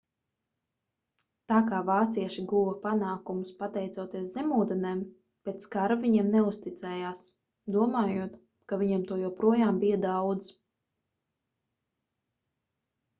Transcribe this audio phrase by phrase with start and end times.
[1.51, 5.03] tā kā vācieši guva panākumus pateicoties zemūdenēm
[5.49, 7.23] pēc kara viņiem neuzticējās
[7.77, 8.43] domājot
[8.73, 10.53] ka viņiem to joprojām bija daudz